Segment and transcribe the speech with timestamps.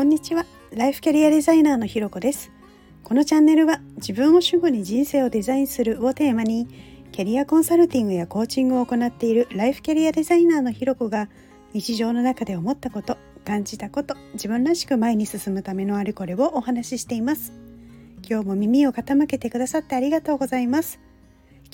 [0.00, 0.46] こんにちは。
[0.72, 2.50] ライフキャリアデザイナーのひろこです。
[3.04, 6.68] このチャンネルは自分を主語に人生をデザインするをテーマに
[7.12, 11.28] キャリアコンサルティングやコーチングを行っているライフキャリアデザイナーのひろこが
[11.74, 17.52] 日常の中で思ったこと感じたこと自分らしく前に進むためのあれこれをお話ししています。
[18.26, 20.98] 今日も耳を傾けてくださってありがとうございます。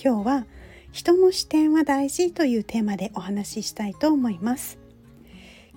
[0.04, 0.46] 今日は
[0.90, 4.80] 人の視点は大事というテーマでお話ししたいと思います。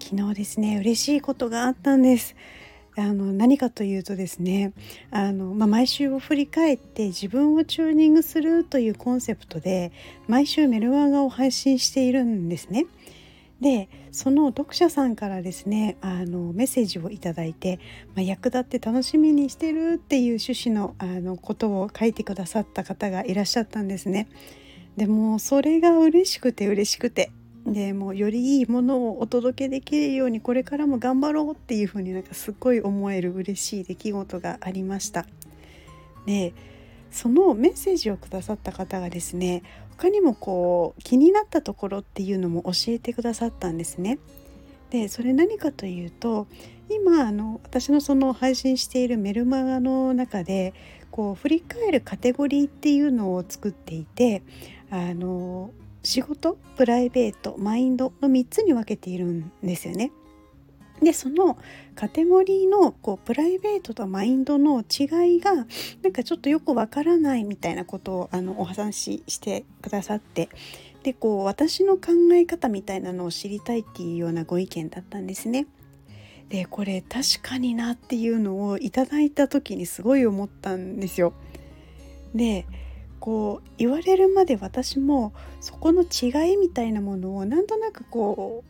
[0.02, 2.36] 昨日ですね嬉しいことがあったんです
[2.98, 4.74] あの何かというとですね
[5.12, 9.92] あの、まあ、毎週を振り返って自分をチューニングするというコンセプトで
[10.28, 12.86] 毎週メルマガを配信しているんですね。
[13.62, 17.80] でその読者さんからですねあのメッセージを頂いて、
[18.16, 24.30] まあ、役立って楽しみにしてるっていう趣旨のあのことを書いてくださった方がいらっしゃったんですね。
[24.96, 27.32] でもそれが嬉しくて嬉しくて
[27.66, 35.26] でもうよりいいものをお届けできるようにこれからも頑張ろうっていう風になんかすっごい思える嬉しい出来事がありました。
[36.26, 36.54] で
[37.12, 39.64] そのメッセージをくださった方がですね
[39.98, 44.20] 他にもこう気になったところっていうのも教えてくださったんですね。
[44.92, 46.48] でそれ何かというと
[46.90, 50.74] 今あの私のその配信しているメルマガの中で
[51.12, 54.42] こう振り返るカテゴリーっていうのを作っていて
[54.90, 55.72] あの
[56.10, 60.12] 仕事プライベートマインドの3つに分けているんですよね。
[61.04, 61.56] でその
[61.94, 65.62] カテゴリーのこうプライベートとマインドの違いがな
[66.10, 70.50] んかちょっとよくわからないみたいなことをあのお話ししてくださって
[71.04, 75.68] でこう私の考え方みたいなのを知りたいっていうようなご意見だったんですね。
[76.50, 81.34] でこれ確かになっていうのをいただいた時にすごい思ったんですよ。
[82.34, 82.66] で
[83.30, 88.64] こう言われるまで私もそこの違いみたいなものをなんとなくこ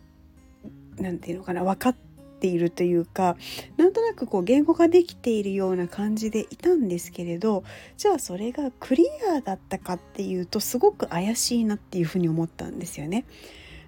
[0.97, 1.95] う何て言うのかな分かっ
[2.41, 3.37] ているというか
[3.77, 7.63] なんとなくこう言語ができているような感じでいたんですけれど
[7.95, 13.23] じゃあそれがクリアだったかっていうとすごく怪しいなっていうふうに思ったんですよね。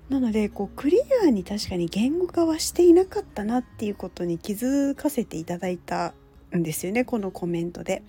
[0.08, 6.14] なのでこうクリアに確かに言語化はしていなかったなっていうことに気づかせていただいた
[6.56, 8.04] んですよねこのコメントで。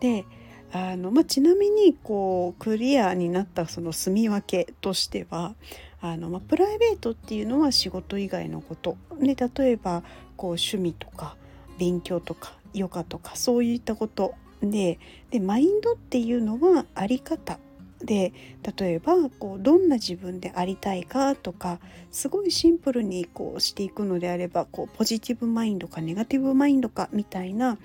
[0.00, 0.26] で
[0.72, 5.54] あの、まあ、ちなみにこうクリアになったその住み分けとしては
[6.00, 8.96] あの、まあ、プライベートっていうのは仕事以外のこと。
[9.20, 10.02] で例えば
[10.36, 11.36] こう趣味とか
[11.78, 14.98] 勉強とかヨガとかそういったことで
[15.30, 17.58] でマインドっていうのはあり方。
[18.02, 18.32] で
[18.78, 27.76] 例えばこうどんな自分でありたいかとかすごいシンプルにこうしていくのであればこうポジティブマインドかネガティブマインドかみたいな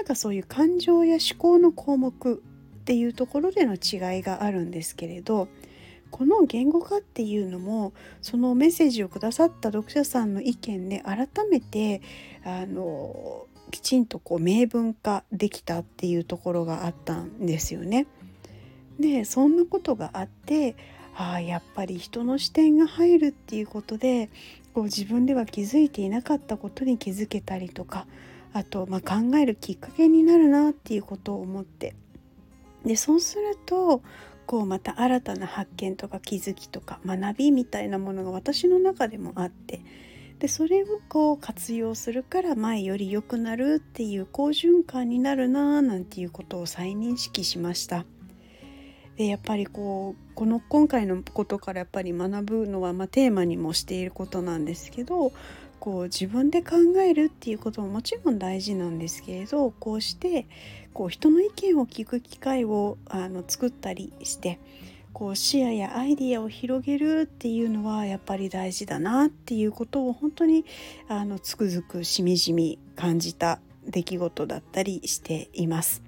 [0.00, 2.42] なんかそういう感情や思考の項目
[2.80, 5.48] っていうところでの違いがあるんですけれど
[6.10, 12.00] この言語化っていうのもそのメッセージをくださった読者さんの意見で改めて
[12.46, 18.06] あのきちんとこう明文化できたっていうところがあったんですよね。
[18.98, 20.76] でそんなことがあって
[21.14, 24.30] ああやっぱり人の視点が入るっていうことで
[24.72, 28.06] こう自分では気づいていなかったことに気づけたりとか
[28.52, 31.94] あと、まあ、考えるきっかけになるなっていうことを思って
[32.84, 34.02] でそうすると
[34.46, 39.80] こうまた新たな発見とか気づきとか学びみたいなものが私の中でもあって
[40.40, 48.06] でそれをこう活用するから前より良くなるっていう好循環になるななんていうことを再認識しました。
[49.16, 55.32] でやっぱりこうこの今回のことからやっぱり学ぶのは、まあ、テーマにもしていることなんですけど
[55.80, 60.46] こう自分で考えるっていうことももちろん大事なんですけれどこうして
[60.92, 64.60] こう人の意見を聞く機会をあの作ったりして
[65.12, 70.64] こう視野やアイディアを広げるっていうのはやっぱり大事だなっていうことを本当に
[71.08, 76.02] あのつくづくしみじみ感じた出来事だったりしています。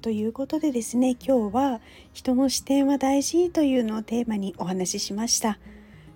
[0.00, 1.80] ということでですね今日は
[2.14, 5.58] 「人の視点は大事」というのをテーマにお話ししました。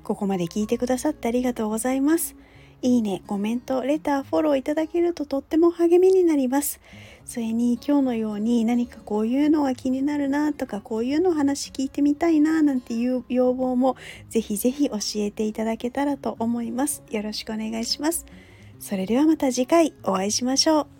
[0.05, 2.37] ここまで聞いてくださってありがとうございます。
[2.82, 6.81] いいね、コメント、レター、フォローいただけるととっても励みになります。
[7.26, 13.97] それに今日のように何かこういうのが気になるなとかこういうの話聞いてみたいななんていう要望も
[14.31, 17.03] ぜひぜひ教えていただけたらと思います。
[17.11, 18.25] よろしくお願いします。
[18.79, 21.00] それではまた次回お会いしましょう。